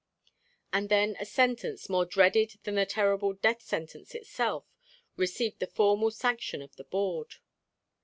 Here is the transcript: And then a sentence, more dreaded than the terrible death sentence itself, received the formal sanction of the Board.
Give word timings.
And 0.73 0.89
then 0.89 1.15
a 1.19 1.25
sentence, 1.25 1.87
more 1.87 2.05
dreaded 2.05 2.55
than 2.63 2.73
the 2.73 2.87
terrible 2.87 3.33
death 3.33 3.61
sentence 3.61 4.15
itself, 4.15 4.65
received 5.15 5.59
the 5.59 5.67
formal 5.67 6.09
sanction 6.09 6.63
of 6.63 6.75
the 6.75 6.85
Board. 6.85 7.35